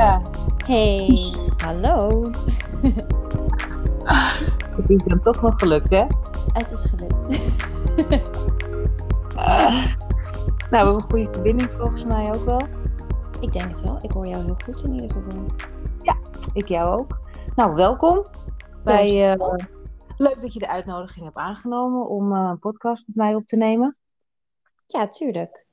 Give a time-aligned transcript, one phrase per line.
[0.00, 2.24] Hey, hallo.
[4.76, 6.04] Het is dan toch nog gelukt, hè?
[6.52, 7.28] Het is gelukt.
[9.34, 9.88] Nou,
[10.70, 12.60] we hebben een goede verbinding volgens mij ook wel.
[13.40, 13.98] Ik denk het wel.
[14.02, 15.46] Ik hoor jou heel goed in ieder geval.
[16.52, 17.20] Ik jou ook.
[17.56, 18.26] Nou, welkom.
[18.84, 19.54] Bij, eh,
[20.16, 23.56] leuk dat je de uitnodiging hebt aangenomen om eh, een podcast met mij op te
[23.56, 23.96] nemen.
[24.86, 25.66] Ja, tuurlijk.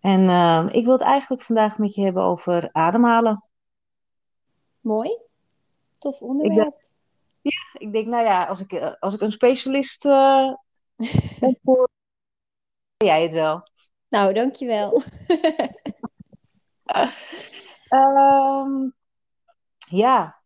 [0.00, 3.44] En eh, ik wil het eigenlijk vandaag met je hebben over ademhalen.
[4.80, 5.18] Mooi.
[5.98, 6.86] Tof onderwerp.
[7.72, 10.52] Ik denk, nou ja, als ik, eh, als ik een specialist eh
[12.96, 13.68] ben jij het wel.
[14.08, 15.00] Nou, dankjewel.
[17.88, 18.90] Ehm,
[19.88, 20.42] ja,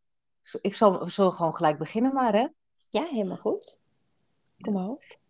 [0.60, 2.46] ik zal zo gewoon gelijk beginnen maar, hè.
[2.88, 3.80] ja, helemaal goed.
[4.60, 5.20] Kom maar op.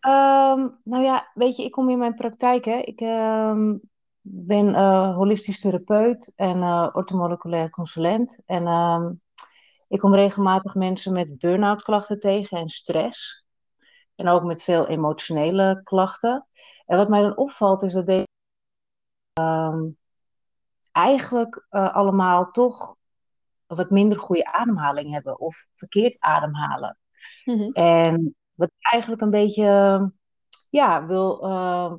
[0.00, 2.76] Ehm, nou ja, weet je, ik kom in mijn praktijk, hè.
[2.76, 3.76] Ik ehm,
[4.20, 8.38] ben eh, holistisch therapeut en eh orthomoleculair consulent.
[8.46, 9.12] En ehm,
[9.88, 13.44] ik kom regelmatig mensen met burn-out klachten tegen en stress.
[14.14, 16.46] En ook met veel emotionele klachten.
[16.86, 18.28] En wat mij dan opvalt is dat deze
[20.92, 22.96] eigenlijk eh, allemaal toch
[23.66, 26.98] wat minder goede ademhaling hebben of verkeerd ademhalen.
[27.44, 27.70] Mhm.
[27.72, 29.64] En wat eigenlijk een beetje,
[30.70, 31.94] ja, wil, eh,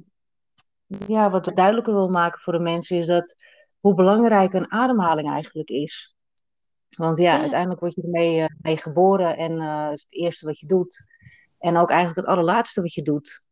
[1.07, 3.35] ja, wat duidelijker wil maken voor de mensen is dat
[3.79, 6.15] hoe belangrijk een ademhaling eigenlijk is.
[6.97, 7.39] Want ja, Ja.
[7.39, 11.03] uiteindelijk word je ermee eh, mee geboren en het is het eerste wat je doet.
[11.59, 13.45] En ook eigenlijk het allerlaatste wat je doet.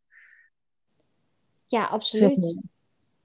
[1.67, 2.61] Ja, absoluut.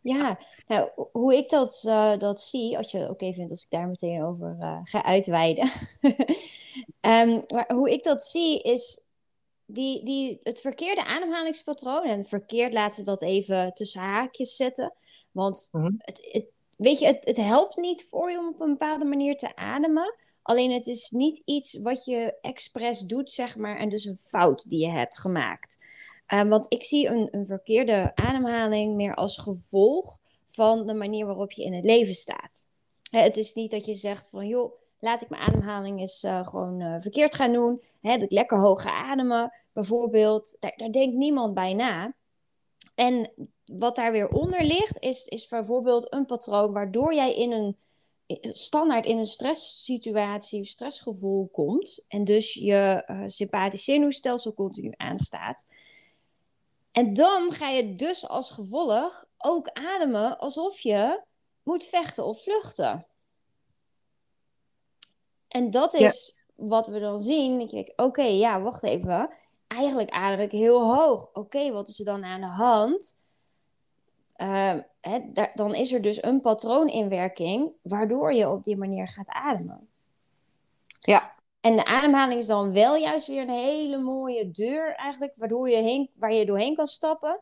[0.01, 1.81] Ja, nou, hoe ik dat,
[2.19, 5.69] dat zie, als je het oké vindt als ik daar meteen over ga uitweiden.
[7.01, 9.04] Ehm, maar hoe ik dat zie is
[9.67, 12.03] die, die, het verkeerde ademhalingspatroon.
[12.03, 14.93] En verkeerd laten we dat even tussen haakjes zetten.
[15.33, 15.93] Want Mhm.
[15.99, 19.37] het, het, weet je, het, het helpt niet voor je om op een bepaalde manier
[19.37, 20.15] te ademen.
[20.43, 23.77] Alleen het is niet iets wat je expres doet, zeg maar.
[23.77, 25.85] En dus een fout die je hebt gemaakt.
[26.35, 31.53] Um, want ik zie een, een verkeerde ademhaling meer als gevolg van de manier waarop
[31.53, 32.69] je in het leven staat.
[33.11, 34.73] Het is niet dat je zegt van joh,
[35.05, 37.83] laat ik mijn ademhaling eens uh, gewoon uh, verkeerd gaan doen.
[38.01, 40.57] Hè, dat lekker hoog ademen, bijvoorbeeld.
[40.61, 42.15] Daar, denkt niemand bij na.
[42.95, 43.33] En
[43.65, 47.77] wat daar weer onder ligt, is, is bijvoorbeeld een patroon waardoor jij in een
[48.51, 52.05] standaard in een stresssituatie, stressgevoel komt.
[52.09, 55.65] En dus je uh, zenuwstelsel continu aanstaat.
[56.93, 61.23] En dan ga je dus als gevolg ook ademen alsof je
[61.63, 63.07] moet vechten of vluchten.
[65.55, 66.67] En dat is ja.
[66.67, 67.61] wat we dan zien.
[67.61, 69.31] Ik denk, oké, okay, ja, wacht even.
[69.67, 71.27] Eigenlijk adem ik heel hoog.
[71.27, 73.25] Oké, okay, wat is er dan aan de hand?
[74.37, 78.77] Uh, hè, daar, dan is er dus een patroon in werking waardoor je op die
[78.77, 79.89] manier gaat ademen.
[80.99, 81.35] Ja.
[81.61, 85.77] En de ademhaling is dan wel juist weer een hele mooie deur eigenlijk, waardoor je
[85.77, 87.41] heen, waar je doorheen kan stappen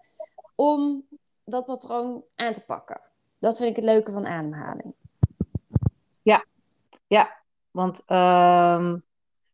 [0.54, 1.06] om
[1.44, 3.00] dat patroon aan te pakken.
[3.38, 4.94] Dat vind ik het leuke van ademhaling.
[6.22, 6.44] Ja,
[7.06, 7.41] ja.
[7.72, 8.94] Want uh,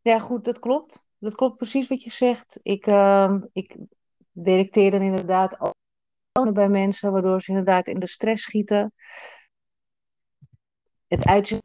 [0.01, 1.07] ja goed, dat klopt.
[1.17, 2.59] Dat klopt precies wat je zegt.
[2.63, 3.77] Ik, uh, ik
[4.31, 8.93] detecteer dan inderdaad ook bij mensen, waardoor ze inderdaad in de stress schieten.
[11.07, 11.63] Het uitzicht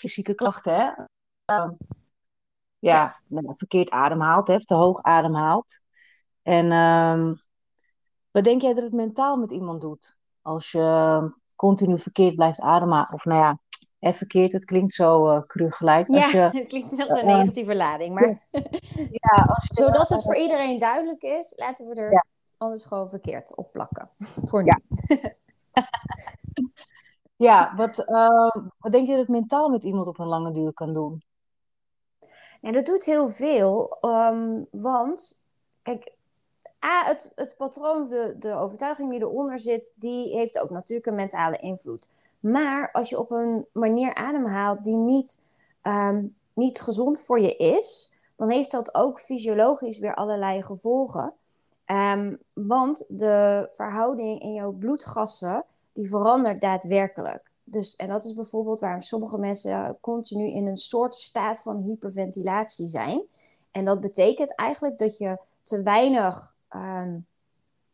[0.00, 0.90] fysieke klachten, hè.
[1.56, 1.70] Uh,
[2.78, 5.82] ja, verkeerd ademhaalt, hè, te hoog ademhaalt.
[6.42, 6.68] En
[8.30, 10.18] wat denk jij dat het mentaal met iemand doet?
[10.42, 13.12] Als je continu verkeerd blijft ademen.
[13.12, 13.58] Of nou ja,
[14.00, 16.12] verkeerd, het klinkt zo uh, cru gelijk.
[16.12, 18.14] Ja, als je, het klinkt echt een negatieve uh, lading.
[18.14, 18.28] Maar
[19.22, 22.24] ja, als je, zodat het voor iedereen duidelijk is, laten we er ja.
[22.56, 24.10] anders gewoon verkeerd op plakken.
[24.48, 24.68] Voor nu.
[24.68, 24.80] Ja,
[27.36, 27.96] ja wat,
[28.78, 31.22] wat denk je dat het mentaal met iemand op een lange duur kan doen?
[32.60, 35.46] Ja, dat doet heel veel, um, want
[35.82, 36.14] kijk,
[36.84, 41.14] A, het, het patroon, de, de overtuiging die eronder zit, die heeft ook natuurlijk een
[41.14, 42.08] mentale invloed.
[42.52, 45.44] Maar als je op een manier ademhaalt die niet,
[45.82, 51.32] um, niet gezond voor je is, dan heeft dat ook fysiologisch weer allerlei gevolgen.
[51.86, 57.50] Um, want de verhouding in jouw bloedgassen, die verandert daadwerkelijk.
[57.64, 62.86] Dus, en dat is bijvoorbeeld waarom sommige mensen continu in een soort staat van hyperventilatie
[62.86, 63.22] zijn.
[63.70, 67.26] En dat betekent eigenlijk dat je te weinig, um,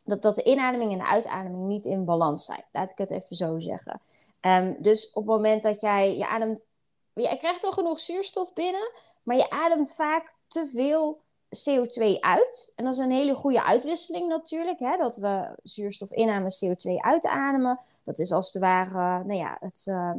[0.05, 2.63] dat, dat de inademing en de uitademing niet in balans zijn.
[2.71, 4.01] Laat ik het even zo zeggen.
[4.45, 6.69] Um, dus op het moment dat jij, je ademt,
[7.13, 8.91] je krijgt wel genoeg zuurstof binnen,
[9.23, 11.21] maar je ademt vaak te veel
[11.53, 12.71] CO2 uit.
[12.75, 14.97] En dat is een hele goede uitwisseling natuurlijk, hè?
[14.97, 17.79] dat we zuurstof inademen, CO2 uitademen.
[18.03, 20.13] Dat is als het ware, nou ja, het, uh,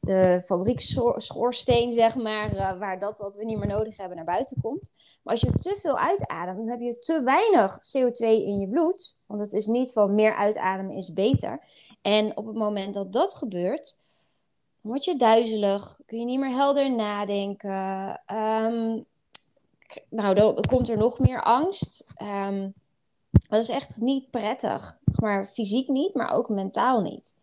[0.00, 4.60] de fabrieksschoorsteen, zeg maar, uh, waar dat wat we niet meer nodig hebben naar buiten
[4.60, 4.92] komt.
[5.22, 9.16] Maar als je te veel uitademt, dan heb je te weinig CO2 in je bloed.
[9.26, 11.60] Want het is niet van meer uitademen is beter.
[12.02, 14.00] En op het moment dat dat gebeurt,
[14.80, 18.22] word je duizelig, kun je niet meer helder nadenken.
[18.32, 19.04] Um,
[20.08, 22.14] nou, dan komt er nog meer angst.
[22.22, 22.74] Um,
[23.30, 24.98] dat is echt niet prettig.
[25.00, 27.38] Zeg maar fysiek niet, maar ook mentaal niet.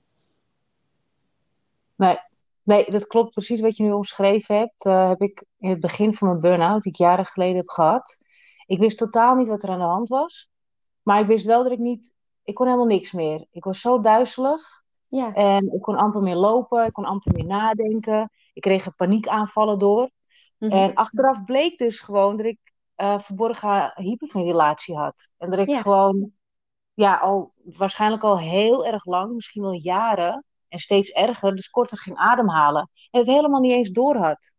[1.96, 2.18] Nee,
[2.64, 4.86] nee dat klopt precies wat je nu omschreven hebt.
[4.86, 8.18] Uh, heb ik in het begin van mijn burn-out, die ik jaren geleden heb gehad.
[8.66, 10.50] Ik wist totaal niet wat er aan de hand was.
[11.04, 12.16] Maar ik wist wel dat ik niet...
[12.48, 13.46] Ik kon helemaal niks meer.
[13.52, 14.84] Ik was zo duizelig.
[15.08, 15.34] Ja.
[15.34, 16.86] En ik kon amper meer lopen.
[16.86, 18.32] Ik kon amper meer nadenken.
[18.54, 20.10] Ik kreeg er paniekaanvallen door.
[20.58, 20.72] Mhm.
[20.72, 22.60] En achteraf bleek dus gewoon dat ik
[22.98, 25.30] uh, verborgen hyperventilatie had.
[25.38, 26.32] En dat ik gewoon,
[26.94, 31.98] ja, al waarschijnlijk al heel erg lang, misschien wel jaren, en steeds erger, dus korter
[31.98, 32.90] ging ademhalen.
[33.12, 34.54] En het helemaal niet eens door had.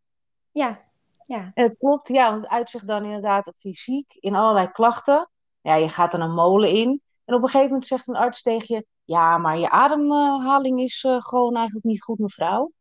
[0.50, 0.78] Ja,
[1.24, 1.50] ja.
[1.54, 5.30] En het klopt, ja, want het uitzicht dan inderdaad fysiek in allerlei klachten.
[5.60, 7.02] Ja, je gaat er een molen in.
[7.28, 11.04] En op een gegeven moment zegt een arts tegen je: Ja, maar je ademhaling is
[11.04, 12.72] uh, gewoon eigenlijk niet goed, mevrouw.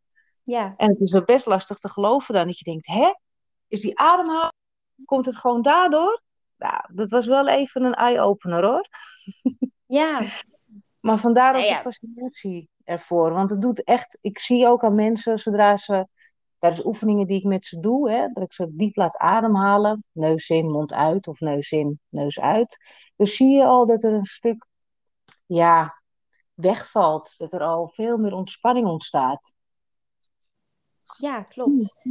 [0.44, 0.74] Ja.
[0.78, 3.14] En het is best lastig te geloven dan dat je denkt: Hè?
[3.68, 4.56] Is die ademhaling
[5.06, 6.22] Komt het gewoon daardoor?
[6.58, 8.88] Nou, dat was wel even een eye-opener hoor.
[9.86, 10.22] Ja.
[11.00, 13.34] maar vandaar ook de fascinatie ervoor.
[13.34, 16.08] Want het doet echt, ik zie ook aan mensen zodra ze
[16.58, 20.50] tijdens oefeningen die ik met ze doe, hè, dat ik ze diep laat ademhalen, neus
[20.50, 22.78] in, mond uit of neus in, neus uit.
[23.18, 24.66] Dus zie je al dat er een stuk,
[25.46, 26.02] ja,
[26.54, 27.34] wegvalt.
[27.38, 29.54] Dat er al veel meer ontspanning ontstaat.
[31.18, 32.02] Ja, klopt.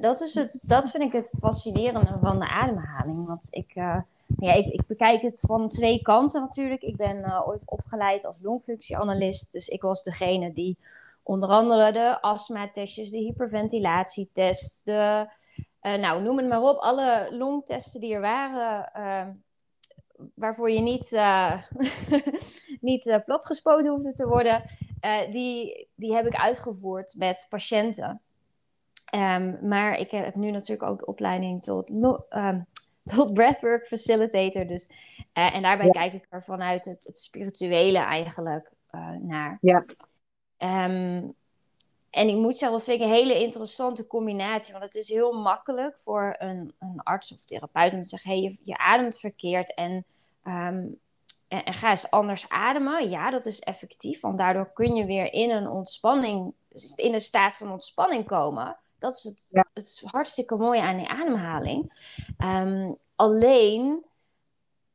[0.00, 3.26] Dat, is het, dat vind ik het fascinerende van de ademhaling.
[3.26, 4.00] Want ik, uh,
[4.38, 6.82] ja, ik, ik, bekijk het van twee kanten natuurlijk.
[6.82, 9.52] Ik ben uh, ooit opgeleid als longfunctieanalist.
[9.52, 10.78] Dus ik was degene die
[11.22, 15.30] onder andere de astma-testjes, de hyperventilatietest, de,
[15.82, 19.44] uh, nou noem het maar op, alle longtesten die er waren,
[20.34, 21.20] waarvoor je niet,
[22.90, 24.62] niet platgespoten hoefde te worden,
[25.32, 28.20] die, die heb ik uitgevoerd met patiënten.
[29.14, 32.66] Um, maar ik heb nu natuurlijk ook de opleiding tot, um,
[33.14, 34.66] tot breathwork facilitator.
[34.66, 34.90] Dus,
[35.34, 39.58] uh, en daarbij kijk ik er vanuit het, het spirituele eigenlijk uh, naar.
[39.60, 39.84] Ja.
[40.88, 41.34] Um,
[42.16, 44.72] en ik moet zeggen, dat vind ik een hele interessante combinatie.
[44.72, 48.40] Want het is heel makkelijk voor een, een arts of therapeut om te zeggen: hey,
[48.40, 50.04] je, je ademt verkeerd en,
[50.42, 51.00] en,
[51.48, 53.10] en, ga eens anders ademen.
[53.10, 56.54] Ja, dat is effectief, want daardoor kun je weer in een ontspanning,
[56.94, 58.76] in een staat van ontspanning komen.
[58.98, 61.92] Dat is het, het is hartstikke mooie aan die ademhaling.
[62.38, 64.04] Ehm, alleen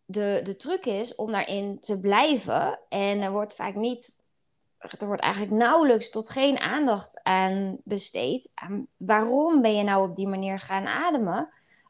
[0.06, 2.80] de, de truc is om daarin te blijven.
[2.90, 4.31] En er wordt vaak niet,
[5.00, 8.54] er wordt eigenlijk nauwelijks tot geen aandacht aan besteed.
[8.98, 11.50] waarom ben je nou op die manier gaan ademen?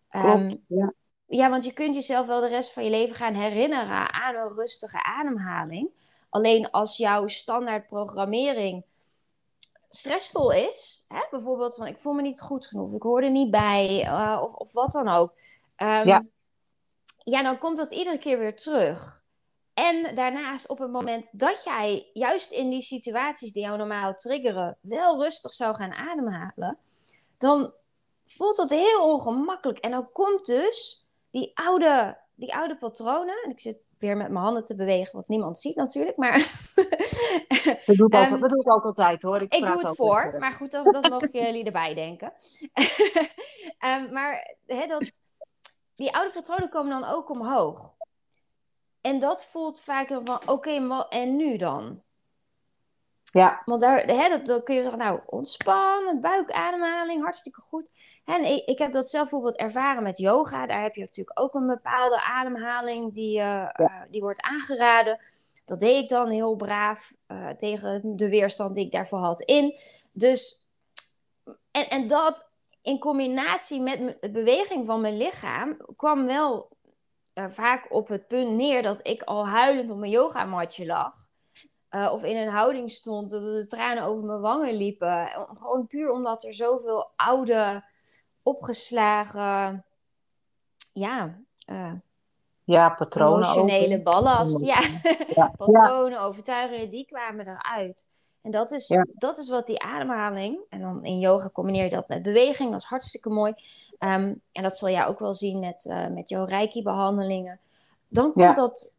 [0.09, 0.93] Klopt, um, ja.
[1.25, 4.53] Ja, want je kunt jezelf wel de rest van je leven gaan herinneren aan een
[4.53, 5.89] rustige ademhaling.
[6.29, 8.83] Alleen als jouw standaard programmering
[9.89, 13.51] stressvol is, hè, bijvoorbeeld van ik voel me niet goed genoeg, ik hoor er niet
[13.51, 15.33] bij, uh, of, of wat dan ook.
[15.77, 16.25] Um, ja.
[17.23, 19.20] ja, dan komt dat iedere keer weer terug.
[19.81, 24.77] En daarnaast op het moment dat jij juist in die situaties die jou normaal triggeren,
[24.81, 26.77] wel rustig zou gaan ademhalen,
[27.37, 27.73] dan
[28.25, 29.79] voelt dat heel ongemakkelijk.
[29.79, 33.43] En dan komt dus die oude die oude patronen.
[33.43, 36.17] En ik zit weer met mijn handen te bewegen, wat niemand ziet natuurlijk.
[36.17, 36.37] Maar
[37.85, 39.41] dat, doe ik ook, dat doe ik ook altijd hoor.
[39.41, 42.33] Ik, ik doe het voor, maar goed, dat, dat mogen jullie erbij denken.
[43.85, 45.21] um, maar dat,
[45.95, 47.99] die oude patronen komen dan ook omhoog.
[49.01, 52.01] En dat voelt vaak van, oké, okay, en nu dan?
[53.31, 53.61] Ja.
[53.65, 57.89] Want daar, hè, dat, dan kun je zeggen, nou, ontspannen, buikademhaling, hartstikke goed.
[58.25, 60.65] En ik, ik, heb dat zelf bijvoorbeeld ervaren met yoga.
[60.65, 65.19] Daar heb je natuurlijk ook een bepaalde ademhaling die, uh, uh, die wordt aangeraden.
[65.65, 69.79] Dat deed ik dan heel braaf uh, tegen de weerstand die ik daarvoor had in.
[70.11, 70.67] Dus,
[71.71, 72.49] en, en dat
[72.81, 76.69] in combinatie met de beweging van mijn lichaam kwam wel
[77.33, 81.13] vaak op het punt neer dat ik al huilend op mijn yogamatje lag.
[81.95, 85.27] Uh, of in een houding stond, dat de tranen over mijn wangen liepen.
[85.57, 87.83] Gewoon puur omdat er zoveel oude,
[88.43, 89.85] opgeslagen,
[90.93, 91.93] ja, uh,
[92.63, 93.35] ja patronen.
[93.35, 94.61] Emotionele ballast.
[94.61, 94.81] Ja,
[95.27, 95.53] ja.
[95.57, 96.23] patronen, ja.
[96.23, 98.07] overtuigingen, die kwamen eruit.
[98.41, 99.05] En dat is, ja.
[99.13, 102.79] dat is wat die ademhaling, en dan in yoga combineer je dat met beweging, dat
[102.79, 103.53] is hartstikke mooi.
[104.03, 107.59] Um, en dat zal jij ook wel zien met, uh, met jouw reiki-behandelingen.
[108.07, 108.95] Dan komt dat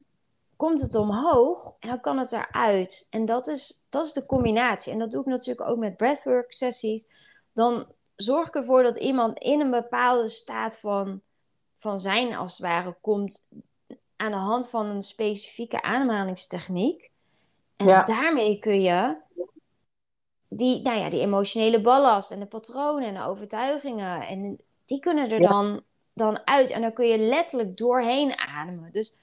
[0.63, 3.07] komt het omhoog en dan kan het eruit.
[3.11, 4.93] En dat is, dat is de combinatie.
[4.93, 7.09] En dat doe ik natuurlijk ook met breathwork sessies.
[7.53, 7.85] Dan
[8.17, 11.21] zorg ik ervoor dat iemand in een bepaalde staat van,
[11.75, 13.47] van zijn, als het ware, komt
[14.17, 17.11] aan de hand van een specifieke ademhalingstechniek.
[17.77, 19.17] En daarmee kun je
[20.49, 25.31] die, nou ja, die emotionele ballast en de patronen en de overtuigingen, en die kunnen
[25.31, 25.83] er dan,
[26.15, 26.71] dan uit.
[26.71, 28.93] En dan kun je letterlijk doorheen ademen.
[28.93, 29.15] Dus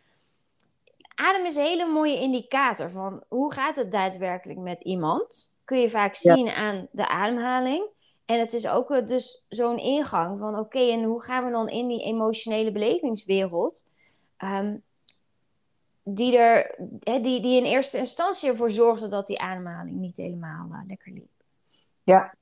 [1.16, 5.58] adem is een hele mooie indicator van hoe gaat het daadwerkelijk met iemand.
[5.64, 7.88] Kun je vaak zien aan de ademhaling.
[8.26, 11.88] En het is ook dus zo'n ingang van oké, en hoe gaan we dan in
[11.88, 13.86] die emotionele belevingswereld,
[14.38, 14.78] ehm,
[16.04, 20.82] die, er, die, die in eerste instantie ervoor zorgde dat die ademhaling niet helemaal uh,
[20.88, 21.30] lekker liep.
[22.04, 22.36] Ja.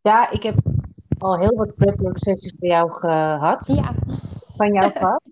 [0.00, 0.56] ja, ik heb
[1.24, 3.66] al heel wat breathwork sessies bij jou gehad.
[3.66, 3.94] Ja.
[4.56, 5.22] Van jou gehad.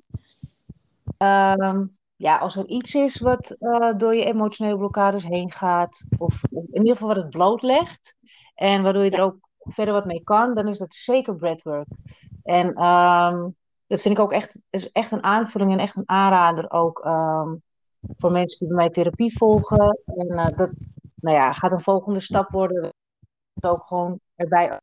[1.59, 6.43] Um, ja, als er iets is wat uh, door je emotionele blokkades heen gaat, of
[6.51, 8.17] in ieder geval wat het blootlegt,
[8.55, 11.89] en waardoor je er ook verder wat mee kan, dan is dat zeker breathwork.
[12.43, 13.57] En um,
[13.87, 17.63] dat vind ik ook echt, is echt een aanvulling en echt een aanrader ook um,
[18.19, 20.01] voor mensen die bij mij therapie volgen.
[20.05, 20.75] En uh, dat
[21.15, 22.93] nou ja, gaat een volgende stap worden.
[23.53, 24.81] Het ook gewoon erbij.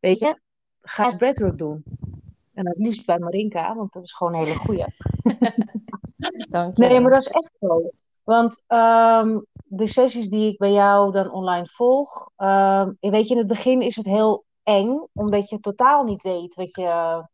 [0.00, 0.40] Weet je,
[0.78, 1.84] ga eens breathwork doen.
[2.52, 4.84] En het liefst bij Marinka, want dat is gewoon een hele goeie.
[6.48, 6.86] Dank je.
[6.86, 7.90] Nee, maar dat is echt zo.
[8.24, 13.38] Want um, de sessies die ik bij jou dan online volg, um, weet je, in
[13.38, 17.24] het begin is het heel eng, omdat je totaal niet weet wat je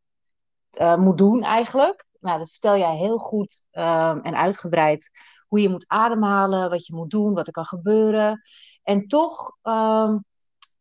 [0.81, 2.07] uh, moet doen eigenlijk.
[2.21, 5.11] Nou, dat vertel jij heel goed um, en uitgebreid.
[5.49, 8.43] Hoe je moet ademhalen, wat je moet doen, wat er kan gebeuren.
[8.83, 9.57] En toch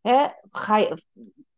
[0.02, 1.04] hè, ga je,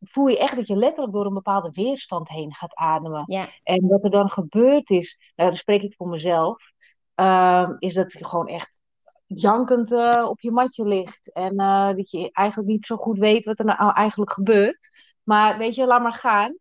[0.07, 3.23] voel je echt dat je letterlijk door een bepaalde weerstand heen gaat ademen.
[3.25, 3.49] Ja.
[3.63, 6.71] En wat er dan gebeurt is, nou, dan spreek ik voor mezelf,
[7.15, 8.81] uh, is dat je gewoon echt
[9.25, 11.31] jankend uh, op je matje ligt.
[11.33, 14.89] En uh, dat je eigenlijk niet zo goed weet wat er nou eigenlijk gebeurt.
[15.23, 16.57] Maar weet je, laat maar gaan.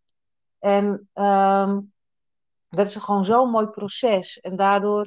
[0.59, 1.93] En um,
[2.69, 4.41] dat is gewoon zo'n mooi proces.
[4.41, 5.07] En daardoor,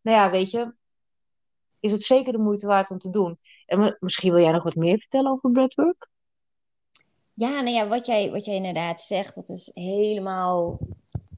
[0.00, 0.74] nou ja, weet je,
[1.80, 3.38] is het zeker de moeite waard om te doen.
[3.66, 6.09] En misschien wil jij nog wat meer vertellen over breathwork?
[7.40, 10.78] Ja, nou ja, wat jij, wat jij inderdaad zegt, dat is helemaal.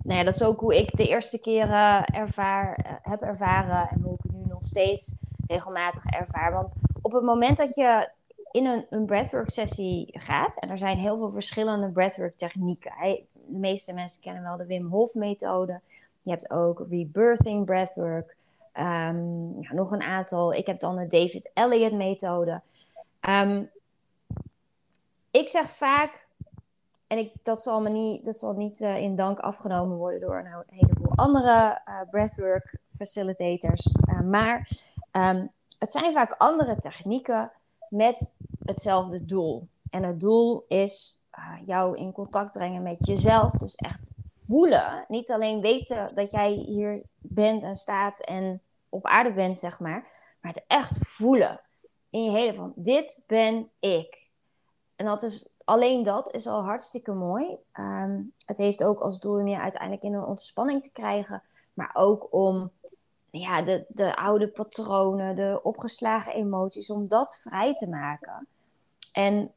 [0.02, 4.00] Nou ja, dat is ook hoe ik de eerste keren ervaar, eh, heb ervaren en
[4.02, 6.52] hoe ik nu nog steeds regelmatig ervaar.
[6.52, 8.08] Want op het moment dat je
[8.50, 12.92] in een, een breathwork sessie gaat, en er zijn heel veel verschillende breathwork technieken.
[13.32, 15.80] De meeste mensen kennen wel de Wim Hof methode.
[16.22, 18.36] Je hebt ook rebirthing breathwork.
[18.74, 20.52] Um, ja, nog een aantal.
[20.52, 22.60] Ik heb dan de David Elliott methode.
[23.28, 23.70] Um,
[25.32, 26.26] ik zeg vaak,
[27.06, 30.36] en ik, dat zal, me niet, dat zal niet uh, in dank afgenomen worden door
[30.36, 33.86] een heleboel andere uh, breathwork facilitators.
[34.08, 34.68] Uh, maar
[35.12, 37.52] um, het zijn vaak andere technieken
[37.88, 39.68] met hetzelfde doel.
[39.90, 41.24] En het doel is
[41.64, 43.52] jou in contact brengen met jezelf.
[43.52, 45.04] Dus echt voelen.
[45.08, 50.06] Niet alleen weten dat jij hier bent en staat en op aarde bent, zeg maar.
[50.40, 51.60] Maar het echt voelen.
[52.10, 54.21] In je hele van, dit ben ik.
[55.02, 57.56] En dat is, alleen dat is al hartstikke mooi.
[57.78, 61.42] Um, het heeft ook als doel om je uiteindelijk in een ontspanning te krijgen.
[61.74, 62.70] Maar ook om
[63.30, 68.46] ja, de, de oude patronen, de opgeslagen emoties, om dat vrij te maken.
[69.12, 69.52] En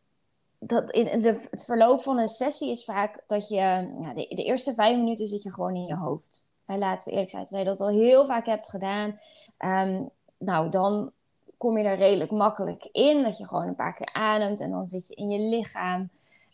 [0.60, 3.56] dat in het verloop van een sessie is vaak dat je...
[3.56, 6.48] Ja, de, eerste vijf minuten zit je gewoon in je hoofd.
[6.66, 9.20] En laten we eerlijk zijn, als je dat al heel vaak hebt gedaan...
[9.60, 11.12] Um, nou, dan
[11.58, 13.24] kom je er redelijk makkelijk in.
[13.24, 16.10] Dat je gewoon een paar keer ademt en dan zit je in je lichaam.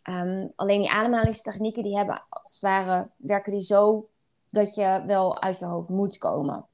[0.09, 4.07] Um, alleen die ademhalingstechnieken, die hebben als het ware, werken die zo
[4.49, 6.65] dat je wel uit je hoofd moet komen.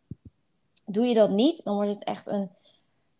[0.85, 2.49] Doe je dat niet, dan wordt het echt een.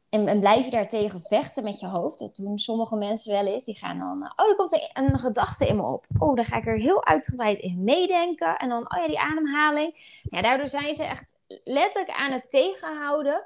[0.10, 2.20] En, en blijf je daartegen vechten met je hoofd.
[2.20, 3.66] Dat doen sommige mensen wel eens.
[3.66, 4.32] Die gaan dan.
[4.36, 6.06] Oh, er komt een, een gedachte in me op.
[6.20, 8.58] Oh, dan ga ik er heel uitgebreid in meedenken.
[8.58, 10.20] En dan, oh ja, die ademhaling.
[10.24, 13.44] Ja, daardoor zijn ze echt letterlijk aan het tegenhouden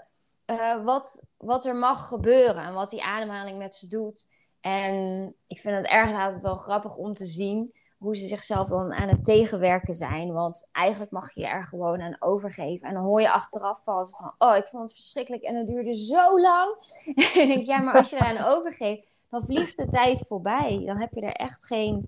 [0.52, 4.28] uh, wat, wat er mag gebeuren en wat die ademhaling met ze doet.
[4.62, 8.94] En ik vind het erg altijd wel grappig om te zien hoe ze zichzelf dan
[8.94, 10.34] aan het tegenwerken zijn.
[10.34, 12.88] Want eigenlijk mag je er gewoon aan overgeven.
[12.88, 16.40] En dan hoor je achteraf van, oh, ik vond het verschrikkelijk en het duurde zo
[16.40, 16.76] lang.
[17.16, 20.84] en ik denk, ja, maar als je eraan overgeeft, dan vliegt de tijd voorbij.
[20.86, 22.04] Dan heb je er echt geen...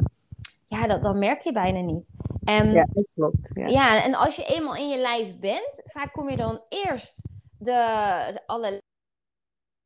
[0.68, 2.14] Ja, dat, dan merk je bijna niet.
[2.44, 3.52] En, ja, dat klopt.
[3.54, 3.68] Ja.
[3.68, 7.33] ja, en als je eenmaal in je lijf bent, vaak kom je dan eerst
[7.64, 8.82] de, alle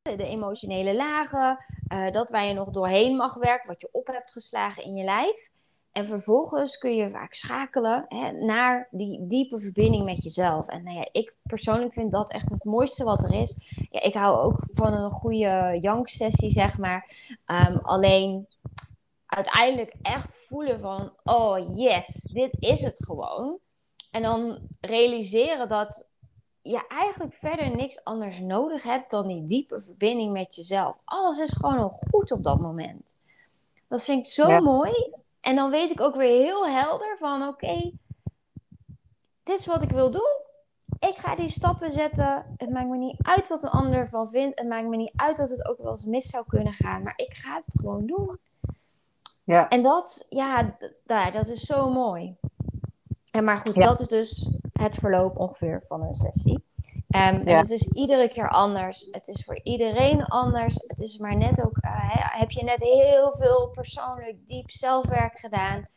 [0.02, 4.32] de emotionele lagen, uh, dat waar je nog doorheen mag werken, wat je op hebt
[4.32, 5.50] geslagen in je lijf.
[5.92, 10.68] En vervolgens kun je vaak schakelen hè, naar die diepe verbinding met jezelf.
[10.68, 13.76] En nou ja, ik persoonlijk vind dat echt het mooiste wat er is.
[13.90, 17.12] Ja, ik hou ook van een goede janksessie, zeg maar.
[17.46, 18.48] Ehm, alleen
[19.26, 23.60] uiteindelijk echt voelen van, oh yes, dit is het gewoon.
[24.12, 26.10] En dan realiseren dat
[26.70, 30.96] je eigenlijk verder niks anders nodig hebt dan die diepe verbinding met jezelf.
[31.06, 33.16] Alles is gewoon al goed op dat moment.
[33.88, 35.14] Dat vind ik zo mooi.
[35.42, 37.92] En dan weet ik ook weer heel helder van oké,
[39.48, 40.46] dit is wat ik wil doen.
[41.00, 42.56] Ik ga die stappen zetten.
[42.58, 44.60] Het maakt me niet uit wat een ander ervan vindt.
[44.60, 47.04] Het maakt me niet uit dat het ook wel eens mis zou kunnen gaan.
[47.04, 48.40] Maar ik ga het gewoon doen.
[49.44, 49.70] Ja.
[49.70, 52.36] En dat, ja, daar, dat is zo mooi.
[53.32, 54.50] En maar goed, dat is dus
[54.82, 56.64] het verloop ongeveer van een sessie.
[56.96, 59.08] Um, En het is iedere keer anders.
[59.12, 60.84] Het is voor iedereen anders.
[60.88, 61.92] Het is maar net ook, uh,
[62.40, 65.88] heb je net heel veel persoonlijk diep zelfwerk gedaan,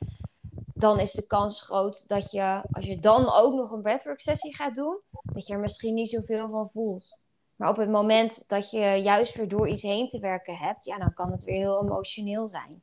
[0.74, 4.56] dan is de kans groot dat je, als je dan ook nog een breathwork sessie
[4.56, 7.18] gaat doen, dat je er misschien niet zoveel van voelt.
[7.56, 10.98] Maar op het moment dat je juist weer door iets heen te werken hebt, ja,
[10.98, 12.82] dan kan het weer heel emotioneel zijn.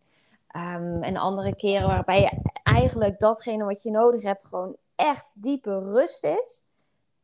[0.56, 5.80] Um, en andere keren waarbij je eigenlijk datgene wat je nodig hebt gewoon echt diepe
[5.80, 6.70] rust is,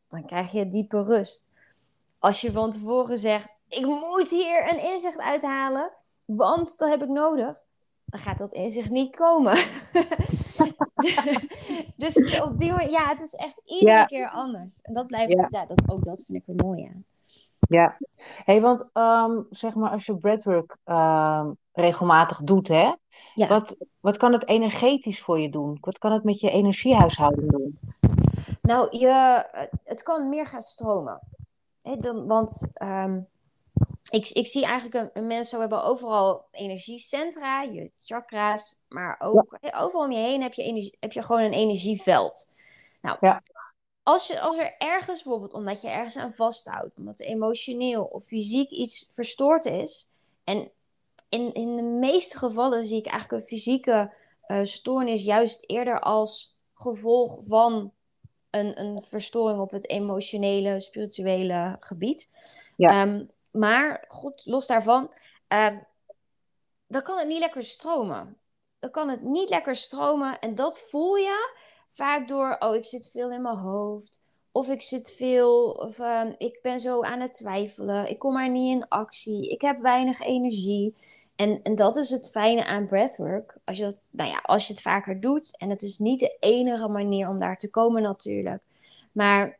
[0.07, 1.45] dan krijg je diepe rust.
[2.19, 5.91] Als je van tevoren zegt, ik moet hier een inzicht uithalen,
[6.25, 7.63] want dat heb ik nodig,
[8.05, 9.53] dan gaat dat inzicht niet komen.
[11.95, 14.81] dus op die manier, ja, het is echt iedere keer anders.
[14.81, 15.47] En dat blijft, ja.
[15.49, 15.65] ja.
[15.65, 17.05] dat, ook dat vind ik er mooi aan.
[17.69, 17.97] Ja,
[18.43, 22.93] hey, want um, zeg maar als je breathwork um, regelmatig doet, hè,
[23.35, 23.47] ja.
[23.47, 25.77] wat, wat kan het energetisch voor je doen?
[25.81, 27.79] Wat kan het met je energiehuishouding doen?
[28.61, 29.45] Nou, je,
[29.83, 31.19] het kan meer gaan stromen.
[31.99, 33.27] dan, want um,
[34.09, 40.05] ik, ik zie eigenlijk een, een mensen hebben overal energiecentra, je chakra's, maar ook overal
[40.05, 42.49] om je heen heb je, energie, heb je gewoon een energieveld.
[43.01, 43.43] Nou, ja.
[44.03, 48.69] als, je, als er ergens bijvoorbeeld, omdat je ergens aan vasthoudt, omdat emotioneel of fysiek
[48.69, 50.11] iets verstoord is,
[50.43, 50.71] en
[51.33, 54.13] in, in de meeste gevallen zie ik eigenlijk een fysieke
[54.47, 57.93] uh, stoornis juist eerder als gevolg van
[58.49, 62.29] een, een verstoring op het emotionele, spirituele gebied.
[62.77, 62.89] Ja.
[62.89, 65.13] Ehm, maar goed, los daarvan,
[65.53, 65.77] uh,
[66.87, 68.37] dan kan het niet lekker stromen.
[68.79, 71.55] Dan kan het niet lekker stromen en dat voel je
[71.89, 74.21] vaak door, oh, ik zit veel in mijn hoofd.
[74.51, 78.09] Of ik zit veel, of ehm, ik ben zo aan het twijfelen.
[78.09, 79.49] Ik kom maar niet in actie.
[79.49, 80.95] Ik heb weinig energie.
[81.43, 83.57] En, en dat is het fijne aan breathwork.
[83.63, 85.57] Als je, dat, nou ja, als je het vaker doet.
[85.57, 88.61] En het is niet de enige manier om daar te komen natuurlijk.
[89.11, 89.59] Maar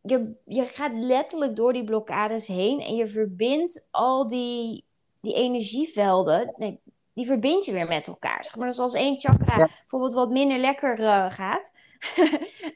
[0.00, 2.80] je, je gaat letterlijk door die blokkades heen.
[2.80, 4.84] En je verbindt al die,
[5.20, 6.54] die energievelden.
[6.56, 6.80] Nee,
[7.14, 8.44] die verbind je weer met elkaar.
[8.44, 11.72] Zeg maar, dus als één chakra bijvoorbeeld wat minder lekker uh, gaat.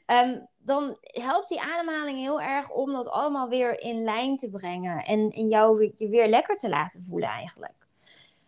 [0.05, 5.05] um, dan helpt die ademhaling heel erg om dat allemaal weer in lijn te brengen.
[5.05, 7.87] En, in jou je weer lekker te laten voelen eigenlijk.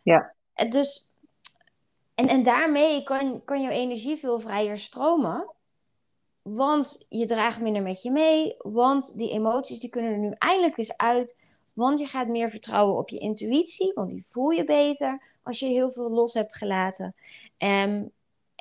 [0.02, 0.34] Ja.
[0.54, 1.12] En dus,
[2.16, 5.54] en, en daarmee kan, kan jouw energie veel vrijer stromen.
[6.42, 8.56] Want je draagt minder met je mee.
[8.58, 11.38] Want die emoties die kunnen er nu eindelijk eens uit.
[11.74, 13.92] Want je gaat meer vertrouwen op je intuïtie.
[13.94, 17.16] Want die voel je beter als je heel veel los hebt gelaten.
[17.58, 18.12] Um,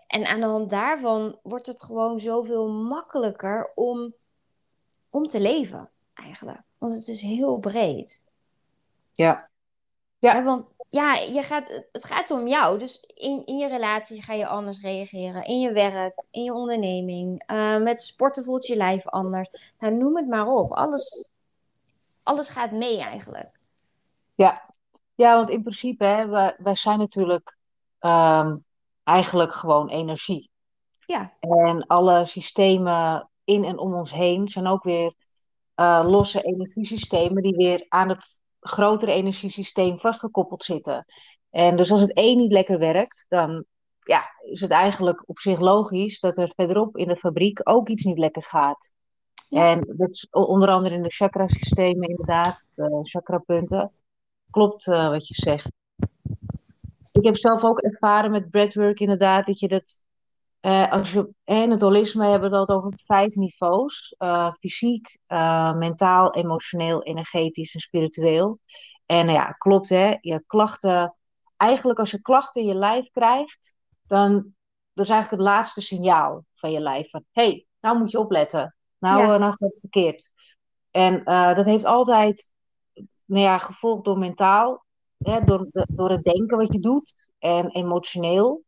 [0.07, 4.15] en aan de hand daarvan wordt het gewoon zoveel makkelijker om,
[5.11, 6.61] om te leven, eigenlijk.
[6.79, 8.29] Want het is heel breed.
[9.13, 9.49] Ja.
[10.19, 10.43] ja.
[10.43, 12.79] want ja, je gaat, het gaat om jou.
[12.79, 15.45] Dus in, in je relatie ga je anders reageren.
[15.45, 17.43] In je werk, in je onderneming.
[17.53, 19.73] Uh, met sporten voelt je lijf anders.
[19.79, 20.73] Nou, noem het maar op.
[20.73, 21.31] Alles,
[22.23, 23.59] alles gaat mee eigenlijk.
[24.35, 24.75] Ja,
[25.19, 27.59] ja want in principe, hè, wij, wij zijn natuurlijk
[27.99, 28.57] ehm,
[29.05, 30.51] eigenlijk gewoon energie.
[31.07, 31.37] Ja.
[31.41, 35.15] En alle systemen in en om ons heen zijn ook weer
[35.77, 41.05] uh, losse energiesystemen die weer aan het grotere energiesysteem vastgekoppeld zitten.
[41.51, 43.65] En dus als het één niet lekker werkt, dan
[44.03, 48.05] ja, is het eigenlijk op zich logisch dat er verderop in de fabriek ook iets
[48.05, 48.93] niet lekker gaat.
[49.49, 49.71] Ja.
[49.71, 53.93] En dat is onder andere in de chakra-systemen inderdaad, de chakrapunten.
[54.51, 55.69] Klopt uh, wat je zegt
[57.19, 60.03] ik heb zelf ook ervaren met breathwork inderdaad, dat je dat,
[60.61, 64.15] uh, als je, en het holisme hebben we dat over vijf niveaus.
[64.19, 65.19] Uh, fysiek,
[65.75, 68.59] mentaal, emotioneel, energetisch en spiritueel.
[69.07, 71.15] En ja, klopt hè, je klachten,
[71.57, 73.75] eigenlijk als je klachten in je lijf krijgt,
[74.07, 74.33] dan
[74.93, 77.11] dat is eigenlijk het laatste signaal van je lijf.
[77.11, 78.77] Van, hé, hey, nou moet je opletten.
[78.99, 79.27] Nou, ja.
[79.37, 80.33] nou gaat het verkeerd.
[80.91, 82.53] En dat heeft altijd,
[83.29, 84.85] nou ja, gevolgd door mentaal
[85.19, 88.65] hè, door, door het denken wat je doet en emotioneel.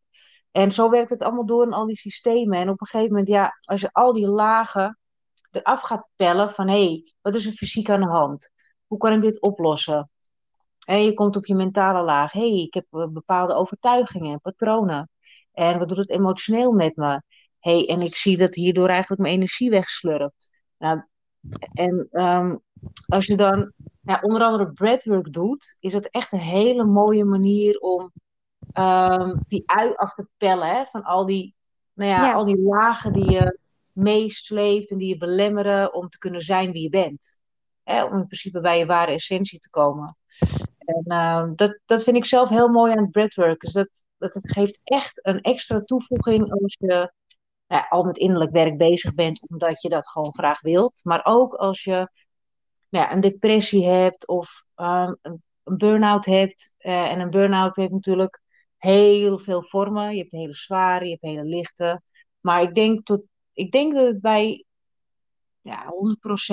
[0.50, 2.58] En zo werkt het allemaal door in al die systemen.
[2.58, 4.98] En op een gegeven moment, ja, als je al die lagen
[5.50, 8.50] eraf gaat pellen van hé, hey, wat is er fysiek aan de hand?
[8.86, 10.10] Hoe kan ik dit oplossen?
[10.86, 12.32] En je komt op je mentale laag.
[12.32, 15.10] Hé, hey, ik heb eh, bepaalde overtuigingen en patronen.
[15.52, 17.22] En wat doet het emotioneel met me?
[17.60, 20.50] hey, en ik zie dat hierdoor eigenlijk mijn energie wegslurpt.
[20.78, 21.02] Nou,
[21.72, 22.56] en ehm,
[23.06, 27.78] als je dan ja, onder andere breathwork doet, is het echt een hele mooie manier
[27.78, 28.12] om
[28.78, 31.54] um, die ui af te pellen hè, van al die,
[31.92, 33.58] nou ja, al die lagen die je
[33.92, 37.40] meesleept en die je belemmeren om te kunnen zijn wie je bent.
[37.82, 40.16] Hè, om in principe bij je ware essentie te komen.
[40.78, 43.60] En uh, dat, dat vind ik zelf heel mooi aan breathwork.
[43.60, 47.12] Dus dat, dat het geeft echt een extra toevoeging als je
[47.66, 51.00] nou, al met innerlijk werk bezig bent, omdat je dat gewoon graag wilt.
[51.04, 52.08] Maar ook als je
[52.90, 56.74] nou ja, een depressie hebt of um, een, een burn-out hebt.
[56.78, 58.40] Uh, en een burn-out heeft natuurlijk
[58.76, 60.14] heel veel vormen.
[60.14, 62.02] Je hebt hele zware, je hebt hele lichte.
[62.40, 63.22] Maar ik denk, tot,
[63.52, 64.64] ik denk dat het bij
[65.60, 65.92] ja,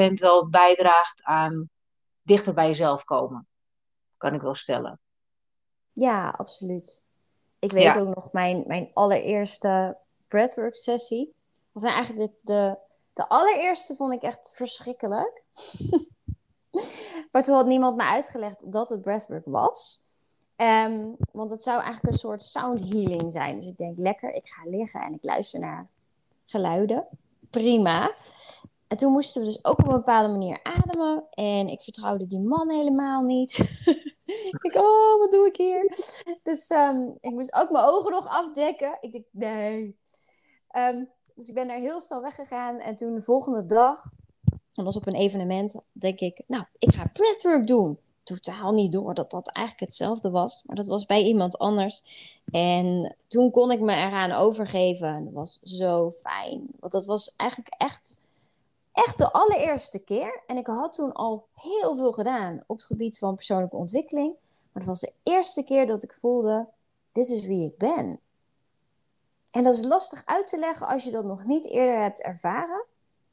[0.10, 1.70] 100% wel bijdraagt aan
[2.22, 3.48] dichter bij jezelf komen.
[4.18, 5.00] Kan ik wel stellen.
[5.94, 7.04] Ja, absoluut.
[7.60, 9.98] Ik weet ook nog mijn, mijn allereerste
[10.28, 11.34] breathwork sessie.
[11.72, 12.78] Of nou eigenlijk de, de,
[13.14, 15.44] de allereerste vond ik echt verschrikkelijk.
[17.32, 20.06] maar toen had niemand me uitgelegd dat het breathwork was.
[20.56, 23.56] Um, want het zou eigenlijk een soort sound healing zijn.
[23.56, 25.88] Dus ik denk, lekker, ik ga liggen en ik luister naar
[26.46, 27.08] geluiden.
[27.50, 28.16] Prima.
[28.88, 31.28] En toen moesten we dus ook op een bepaalde manier ademen.
[31.30, 33.58] En ik vertrouwde die man helemaal niet.
[34.68, 35.98] ik oh, wat doe ik hier?
[36.44, 38.98] Dus um, ik moest ook mijn ogen nog afdekken.
[39.00, 39.98] Ik denk, nee.
[40.78, 42.80] Um, dus ik ben daar heel snel weggegaan.
[42.80, 44.10] En toen de volgende dag,
[44.78, 49.14] dat was op een evenement, denk ik, nou, ik ga breathwork doen totaal niet door
[49.14, 50.64] dat dat eigenlijk hetzelfde was.
[50.66, 52.04] Maar dat was bij iemand anders.
[52.52, 55.08] En toen kon ik me eraan overgeven.
[55.08, 56.68] En dat was zo fijn.
[56.80, 58.22] Want dat was eigenlijk echt,
[58.92, 60.42] echt de allereerste keer.
[60.48, 64.34] En ik had toen al heel veel gedaan op het gebied van persoonlijke ontwikkeling.
[64.72, 66.68] Maar dat was de eerste keer dat ik voelde:
[67.12, 68.20] dit is wie ik ben.
[69.52, 72.86] En dat is lastig uit te leggen als je dat nog niet eerder hebt ervaren.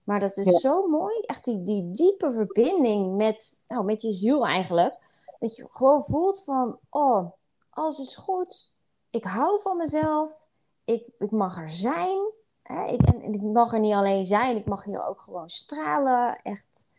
[0.04, 1.20] Maar dat is zo mooi.
[1.20, 4.98] Echt die, die diepe verbinding met, nou, met je ziel eigenlijk.
[5.38, 7.30] Dat je gewoon voelt van, oh,
[7.70, 8.72] alles is goed.
[9.10, 10.48] Ik hou van mezelf.
[10.84, 12.32] Ik, ik mag er zijn.
[12.62, 12.84] Hè?
[12.84, 14.56] Ik, en, ik mag er niet alleen zijn.
[14.56, 16.36] Ik mag hier ook gewoon stralen.
[16.36, 16.90] Echt.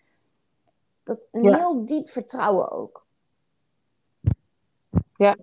[1.04, 3.06] Dat, een heel diep vertrouwen ook.
[5.14, 5.38] Ja,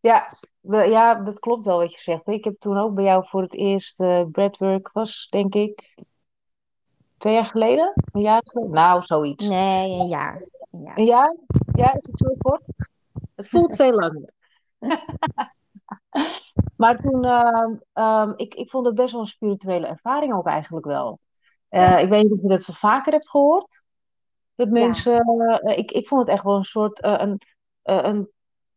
[0.00, 2.28] ja, ja, dat klopt wel wat je zegt.
[2.28, 5.94] Ik heb toen ook bij jou voor het eerst uh, breadwork was, denk ik,
[7.22, 7.92] Twee jaar geleden?
[8.12, 8.70] Een jaar geleden?
[8.70, 9.48] Nou, zoiets.
[9.48, 10.44] Nee, een jaar.
[10.70, 10.98] Een jaar?
[10.98, 11.36] Een jaar?
[11.72, 12.72] Ja, is het zo kort?
[13.34, 14.32] Het voelt veel langer.
[16.76, 17.24] maar toen,
[17.94, 21.18] uh, ik, ik vond het best wel een spirituele ervaring ook eigenlijk wel.
[21.70, 23.84] Uh, ik weet niet of je dat vaker hebt gehoord.
[24.54, 25.24] Dat mensen,
[25.64, 27.40] uh, ik, ik vond het echt wel een soort, uh, een,
[27.82, 28.30] een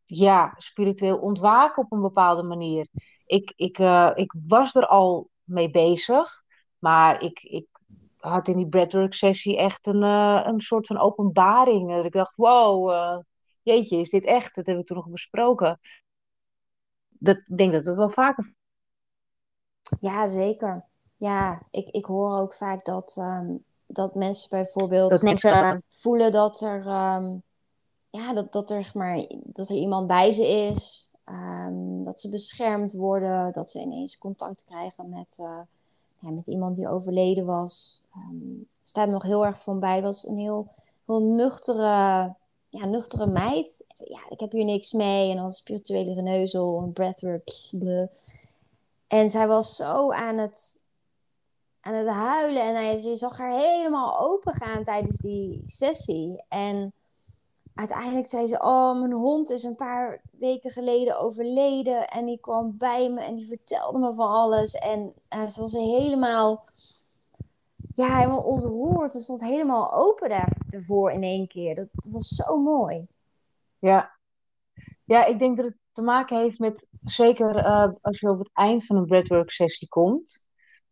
[0.03, 2.87] ja, spiritueel ontwaken op een bepaalde manier.
[3.25, 3.77] Ik, ik,
[4.15, 6.43] ik was er al mee bezig,
[6.77, 7.67] maar ik, ik
[8.25, 11.91] had in die breathwork sessie echt een, uh, een soort van openbaring.
[11.91, 13.17] Dat ik dacht, wow, uh,
[13.61, 14.55] jeetje, is dit echt?
[14.55, 15.79] Dat hebben we toen nog besproken.
[17.09, 18.53] Dat, ik denk dat het wel vaker...
[19.99, 20.85] Ja, zeker.
[21.15, 26.61] Ja, ik, ik hoor ook vaak dat, um, dat mensen bijvoorbeeld dat mensen voelen dat
[26.61, 27.43] er, um,
[28.09, 31.13] ja, dat, dat, er, maar, dat er iemand bij ze is.
[31.25, 35.59] Um, dat ze beschermd worden, dat ze ineens contact krijgen met, uh,
[36.19, 38.01] ja, met iemand die overleden was.
[38.15, 39.95] Um, staat nog heel erg van bij.
[39.95, 40.67] Dat was een heel,
[41.05, 42.35] heel nuchtere,
[42.69, 43.85] ja, nuchtere meid.
[43.87, 45.29] Ja, ik heb hier niks mee.
[45.31, 47.49] En dan spirituele geneuzel en breathwork.
[49.07, 50.81] En zij was zo aan het,
[51.81, 52.63] aan het huilen.
[52.63, 56.43] En hij, zag haar helemaal open gaan tijdens die sessie.
[56.47, 56.93] En
[57.75, 62.07] uiteindelijk zei ze: Oh, mijn hond is een paar weken geleden overleden.
[62.07, 64.73] En die kwam bij me en die vertelde me van alles.
[64.73, 66.65] En uh, ze was helemaal,
[67.93, 69.11] ja, helemaal ontroerd.
[69.11, 70.29] Ze stond helemaal open
[70.69, 71.75] daarvoor in één keer.
[71.75, 73.07] Dat, was zo mooi.
[73.79, 74.17] Ja.
[75.03, 78.49] ja, ik denk dat het te maken heeft met, zeker uh, als je op het
[78.53, 80.47] eind van een breathwork sessie komt,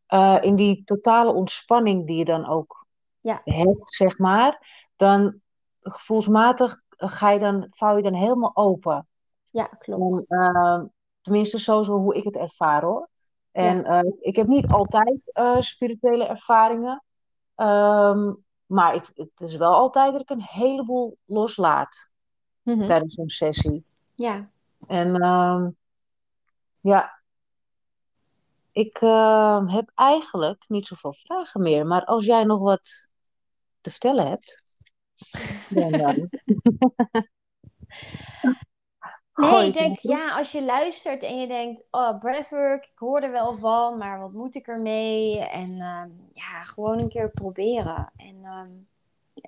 [0.07, 2.85] uh, in die totale ontspanning die je dan ook
[3.19, 3.41] ja.
[3.43, 5.41] hebt, zeg maar, dan
[5.83, 9.07] gevoelsmatig ga je dan, vouw je dan helemaal open.
[9.49, 10.27] Ja, klopt.
[10.27, 10.81] En, uh,
[11.21, 13.09] tenminste, zo, zo hoe ik het ervaar hoor.
[13.51, 14.03] En ja.
[14.03, 17.03] uh, ik heb niet altijd uh, spirituele ervaringen.
[17.55, 22.11] Um, maar ik, het is wel altijd dat ik een heleboel loslaat.
[22.63, 22.87] Mhm.
[22.87, 23.85] tijdens zo'n sessie.
[24.15, 24.49] Ja.
[24.87, 25.69] En ehm,
[26.79, 27.21] ja,
[28.71, 31.85] ik ehm, heb eigenlijk niet zoveel vragen meer.
[31.85, 33.09] Maar als jij nog wat
[33.81, 34.62] te vertellen hebt,
[35.69, 36.17] dan eh,
[39.35, 43.31] Nee, ik denk, ja, als je luistert en je denkt, oh, breathwork, ik hoor er
[43.31, 45.39] wel van, maar wat moet ik ermee?
[45.39, 48.11] En ehm, ja, gewoon een keer proberen.
[48.17, 48.69] En ehm,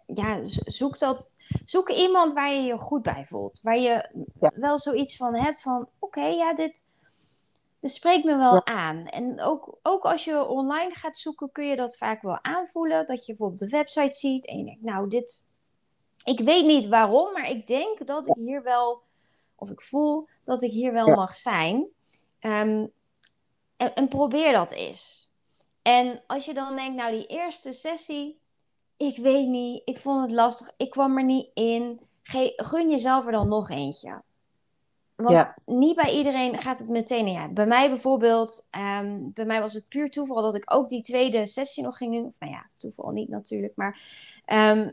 [0.05, 1.29] ja, zoek, dat,
[1.65, 3.59] zoek iemand waar je je goed bij voelt.
[3.63, 6.85] Waar je Ja, wel zoiets van hebt van, oké, ja, dit,
[7.79, 9.05] dit spreekt me ja, wel aan.
[9.05, 13.05] En ook, ook als je online gaat zoeken, kun je dat vaak wel aanvoelen.
[13.05, 15.51] Dat je bijvoorbeeld de website ziet en je denkt, nou, dit,
[16.25, 19.01] ik weet niet waarom, maar ik denk dat ik hier wel,
[19.55, 21.87] of ik voel dat ik hier wel ja, mag zijn.
[22.39, 22.87] Ehm,
[23.77, 25.31] en, en probeer dat eens.
[25.81, 28.39] En als je dan denkt, nou, die eerste sessie,
[28.97, 32.01] ik weet niet, ik vond het lastig, ik kwam er niet in.
[32.23, 34.21] Ge- gun jezelf er dan nog eentje.
[35.15, 37.31] Want ja, niet bij iedereen gaat het meteen.
[37.31, 41.01] Ja, bij mij bijvoorbeeld, ehm, bij mij was het puur toeval dat ik ook die
[41.01, 42.25] tweede sessie nog ging doen.
[42.25, 43.99] Of nou ja, toeval niet natuurlijk, maar
[44.45, 44.89] ehm,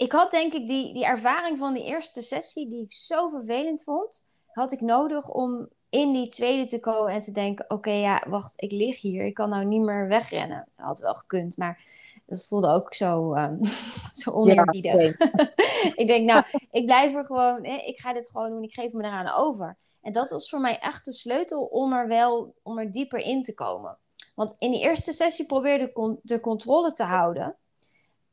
[0.00, 3.82] ik had denk ik die, die ervaring van die eerste sessie, die ik zo vervelend
[3.82, 8.24] vond, had ik nodig om in die tweede te komen en te denken: oké, ja,
[8.28, 10.68] wacht, ik lig hier, ik kan nou niet meer wegrennen.
[10.76, 11.82] Dat had wel gekund, maar
[12.26, 13.64] dat voelde ook zo, ehm,
[14.22, 14.64] zo ja,
[16.02, 18.92] ik denk, nou, ik blijf er gewoon, hè, ik ga dit gewoon doen, ik geef
[18.92, 19.76] me eraan over.
[20.00, 23.42] En dat was voor mij echt de sleutel om er wel, om er dieper in
[23.42, 23.98] te komen.
[24.34, 27.56] Want in die eerste sessie probeerde ik de controle te houden.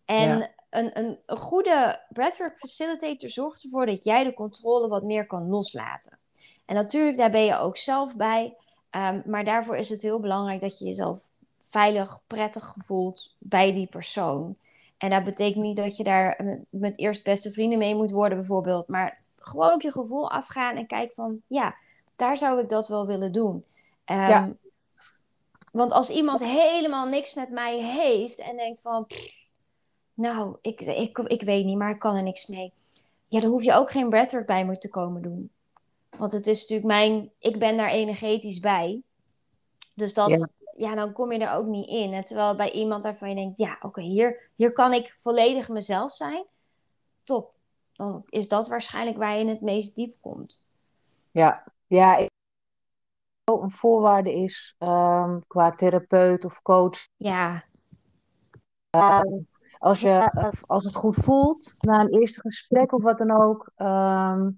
[0.06, 5.04] En Ja, een, een, een goede breathwork facilitator zorgt ervoor dat jij de controle wat
[5.04, 6.18] meer kan loslaten.
[6.66, 8.56] En natuurlijk, daar ben je ook zelf bij.
[8.90, 11.26] Ehm, maar daarvoor is het heel belangrijk dat je jezelf
[11.58, 14.56] veilig, prettig voelt bij die persoon.
[14.98, 18.38] En dat betekent niet dat je daar met, met eerst beste vrienden mee moet worden,
[18.38, 18.88] bijvoorbeeld.
[18.88, 21.76] Maar gewoon op je gevoel afgaan en kijken van, ja,
[22.16, 23.66] daar zou ik dat wel willen doen.
[24.06, 24.52] ja, Ehm,
[25.72, 29.37] want als iemand helemaal niks met mij heeft en denkt van, pff,
[30.18, 32.74] nou, ik, ik, ik weet niet, maar ik kan er niks mee.
[33.28, 35.50] Ja, dan hoef je ook geen breathwork bij me te komen doen.
[36.18, 39.02] Want het is natuurlijk mijn, ik ben daar energetisch bij.
[39.96, 40.30] Dus dat,
[40.78, 42.14] ja, dan kom je er ook niet in.
[42.14, 46.12] En terwijl bij iemand waarvan je denkt, ja, oké, hier, hier kan ik volledig mezelf
[46.12, 46.46] zijn.
[47.24, 47.54] Top.
[47.94, 50.68] Dan is dat waarschijnlijk waar je in het meest diep komt.
[51.32, 51.64] ja.
[51.88, 52.30] Ja, ik-
[53.44, 57.08] een voorwaarde is ehm, qua therapeut of coach.
[57.18, 57.64] Ja,
[59.88, 60.32] Als je,
[60.66, 64.50] als het goed voelt na een eerste gesprek of wat dan ook, ehm,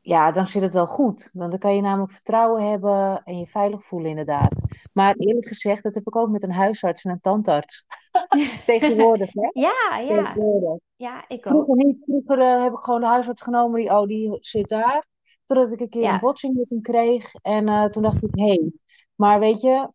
[0.00, 1.30] ja, dan zit het wel goed.
[1.32, 4.62] Dan, dan kan je namelijk vertrouwen hebben en je veilig voelen, inderdaad.
[4.92, 7.86] Maar eerlijk gezegd, dat heb ik ook met een huisarts en een tandarts.
[8.66, 9.48] Tegenwoordig, hè?
[9.52, 10.78] ja, ja, Tegenwoordig.
[10.96, 11.82] ja, ik Vroeger ook.
[11.82, 12.02] niet.
[12.04, 13.80] Vroeger eh, heb ik gewoon de huisarts genomen.
[13.80, 15.06] Die, oh, die zit daar.
[15.46, 17.34] Totdat ik een keer een botsing met hem kreeg.
[17.34, 18.44] En eh, toen dacht ik, hé.
[18.44, 18.72] Hey,
[19.14, 19.90] maar weet je,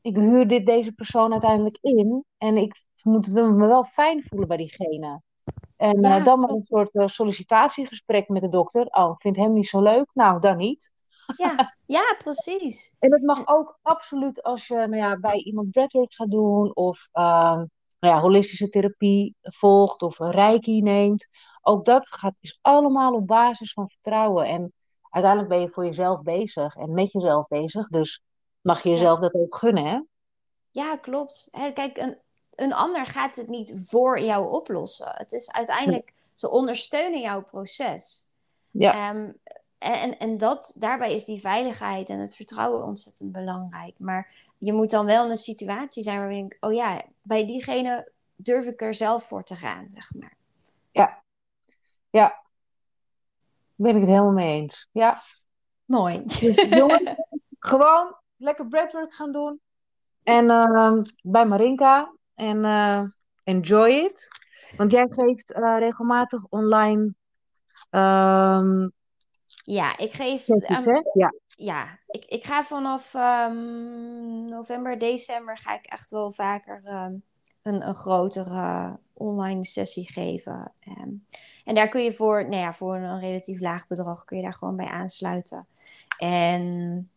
[0.00, 2.24] ik huur dit, deze persoon uiteindelijk in.
[2.38, 5.22] En ik moet me wel fijn voelen bij diegene.
[5.76, 8.86] En eh, dan maar een soort eh, sollicitatiegesprek met de dokter.
[8.86, 10.10] Oh, ik vind hem niet zo leuk.
[10.14, 10.90] Nou, dan niet.
[11.36, 12.96] Ja, ja, precies.
[12.98, 16.76] En dat mag ook absoluut als je nou ja, bij iemand breathwork gaat doen.
[16.76, 17.64] Of ehm,
[17.98, 20.02] nou ja, holistische therapie volgt.
[20.02, 21.28] Of een reiki neemt.
[21.62, 24.46] Ook dat gaat, is allemaal op basis van vertrouwen.
[24.46, 24.72] En
[25.10, 26.76] uiteindelijk ben je voor jezelf bezig.
[26.76, 27.88] En met jezelf bezig.
[27.88, 28.22] Dus
[28.60, 28.94] mag je ja.
[28.94, 30.00] jezelf dat ook gunnen, hè?
[30.70, 31.48] Ja, klopt.
[31.50, 32.18] Hè, kijk, een,
[32.60, 35.12] een ander gaat het niet voor jou oplossen.
[35.14, 38.26] Het is uiteindelijk, ze ondersteunen jouw proces.
[38.70, 39.32] Ja, Ehm,
[39.78, 43.94] en, en dat, daarbij is die veiligheid en het vertrouwen ontzettend belangrijk.
[43.98, 47.46] Maar je moet dan wel in een situatie zijn waar je denkt, oh ja, bij
[47.46, 50.36] diegene durf ik er zelf voor te gaan, zeg maar.
[50.90, 51.22] ja,
[52.10, 52.42] ja.
[53.74, 54.88] Ben ik het helemaal mee eens.
[54.92, 55.20] Ja.
[55.84, 56.22] Mooi.
[56.40, 57.14] Dus jongens,
[57.58, 59.60] gewoon lekker breathwork gaan doen.
[60.22, 62.12] En ehm, bij Marinka.
[62.40, 63.04] En eh,
[63.44, 64.28] enjoy it.
[64.76, 67.14] Want jij geeft eh, regelmatig online
[67.90, 68.88] ehm,
[69.64, 71.00] Ja, ik geef, sessies, ehm?
[71.12, 76.82] Ja, ja, ik, ik ga vanaf ehm, november, december ga ik echt wel vaker
[77.62, 80.72] een, een grotere online sessie geven.
[81.64, 84.54] En daar kun je voor, nou ja, voor een relatief laag bedrag kun je daar
[84.54, 85.66] gewoon bij aansluiten.
[86.18, 87.10] En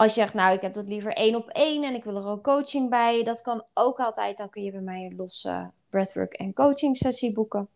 [0.00, 2.26] als je zegt, nou, ik heb dat liever één op één en ik wil er
[2.26, 4.36] ook coaching bij, dat kan ook altijd.
[4.38, 7.68] Dan kun je bij mij een losse breathwork en coaching sessie boeken.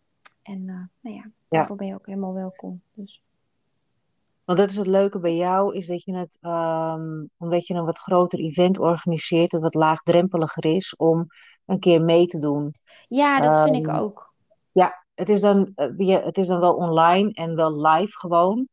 [0.43, 1.31] En eh, nou ja, ja.
[1.49, 2.83] daarvoor ben je ook helemaal welkom.
[2.93, 3.23] Dus.
[4.45, 7.85] Want dat is het leuke bij jou, is dat je het, ehm, omdat je een
[7.85, 11.27] wat groter event organiseert, dat wat laagdrempeliger is om
[11.67, 12.75] een keer mee te doen.
[13.05, 14.33] Ja, dat vind ik Ehm, ook.
[14.73, 18.69] ja, het is dan, je- het is dan wel online en wel live gewoon.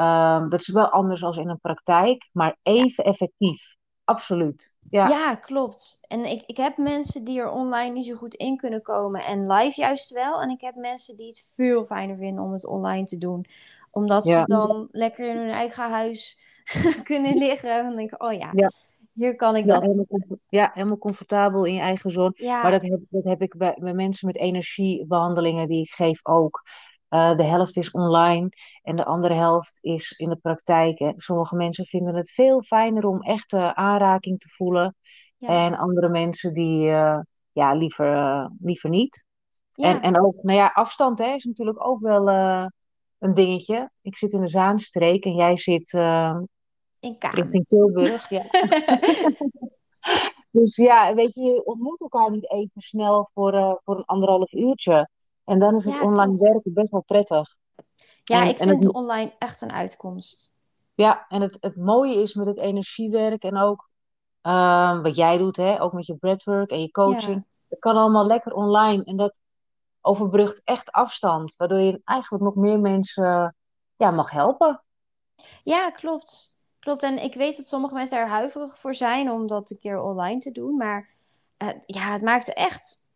[0.00, 3.76] Ehm, dat is wel anders als in een praktijk, maar even effectief.
[4.04, 4.76] Absoluut.
[4.90, 5.98] Ja, Ja, klopt.
[6.08, 9.52] En ik, ik heb mensen die er online niet zo goed in kunnen komen en
[9.52, 10.40] live juist wel.
[10.40, 13.44] En ik heb mensen die het veel fijner vinden om het online te doen.
[13.90, 16.38] Omdat ze dan lekker in hun eigen huis
[17.02, 17.70] kunnen liggen.
[17.70, 18.70] En dan denken, oh ja, ja,
[19.12, 20.38] hier kan ik ja, helemaal, dat.
[20.48, 22.34] ja, helemaal comfortabel in je eigen zon.
[22.36, 26.26] Maar Ja, dat heb, dat heb ik bij, bij mensen met energiebehandelingen die ik geef
[26.26, 26.62] ook.
[27.10, 28.48] Eh, de helft is online
[28.82, 30.98] en de andere helft is in de praktijk.
[30.98, 34.96] En sommige mensen vinden het veel fijner om echt eh, aanraking te voelen.
[35.36, 37.18] ja, En andere mensen die eh,
[37.52, 39.24] ja, liever, eh, liever niet.
[39.72, 42.28] En, ja, en ook, nou ja, afstand hè, is natuurlijk ook wel
[43.18, 43.90] een dingetje.
[44.02, 45.92] Ik zit in de Zaanstreek en jij zit
[47.52, 48.28] in Tilburg.
[48.28, 48.42] Ja.
[50.50, 55.08] Dus ja, weet je, je ontmoet elkaar niet even snel voor, voor een anderhalf uurtje.
[55.44, 56.40] En dan is het Ja, online klopt.
[56.52, 57.56] werken best wel prettig.
[58.24, 60.52] Ja, En, ik en, vind het, online echt een uitkomst.
[60.94, 63.90] ja, en het, het mooie is met het energiewerk en ook
[64.42, 67.46] ehm, wat jij doet, hè, ook met je breathwork en je Ja, coaching.
[67.68, 69.40] Het kan allemaal lekker online en dat
[70.00, 73.56] overbrugt echt afstand, waardoor je eigenlijk nog meer mensen
[73.96, 74.84] ja, mag helpen.
[75.62, 76.58] ja, klopt.
[76.78, 77.02] Klopt.
[77.02, 80.38] En ik weet dat sommige mensen er huiverig voor zijn om dat een keer online
[80.38, 80.76] te doen.
[80.76, 81.08] Maar
[81.56, 83.09] eh, ja, het maakt echt,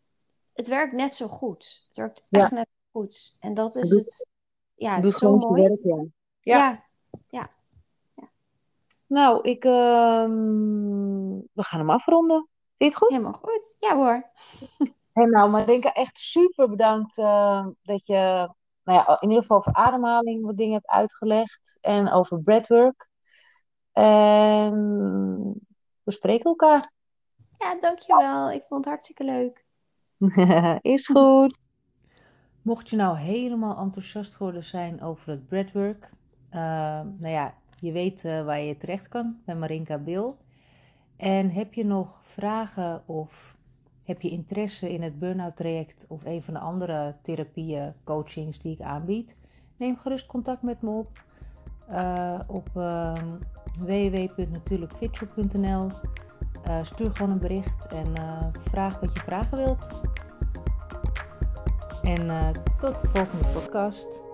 [0.55, 1.83] het werkt net zo goed.
[1.87, 3.35] Het werkt echt Ja, net zo goed.
[3.39, 4.27] En dat is doet, het,
[4.75, 5.61] ja, het is zo mooi.
[5.61, 5.95] werk, ja.
[5.95, 6.85] Ja, Ja,
[7.29, 7.49] ja,
[8.15, 8.29] ja,
[9.07, 12.47] nou, ik, ehm, we gaan hem afronden.
[12.77, 13.09] Vind je het goed?
[13.09, 13.75] helemaal goed.
[13.79, 14.29] Ja hoor.
[15.15, 18.49] Hey, nou, Marinka, echt super bedankt eh, dat je
[18.83, 23.09] nou ja, in ieder geval over ademhaling wat dingen hebt uitgelegd en over breathwork.
[23.91, 24.73] En
[26.03, 26.91] we spreken elkaar.
[27.57, 28.51] Ja, dankjewel.
[28.51, 29.65] Ik vond het hartstikke leuk.
[30.81, 31.69] Is goed.
[32.61, 36.09] Mocht je nou helemaal enthousiast geworden zijn over het breathwork,
[36.49, 36.59] eh,
[37.17, 40.37] nou ja, je weet eh, waar je terecht kan bij Marinka Bil.
[41.17, 43.57] En heb je nog vragen of
[44.03, 48.73] heb je interesse in het burn-out traject of een van de andere therapieën, coachings die
[48.73, 49.37] ik aanbied?
[49.77, 51.23] Neem gerust contact met me op
[51.87, 53.13] eh, op uh,
[53.79, 55.89] www.natuurlijkfitshop.nl.
[56.67, 60.01] Uh, stuur gewoon een bericht en uh, vraag wat je vragen wilt.
[62.03, 62.49] En uh,
[62.79, 64.24] tot de volgende podcast.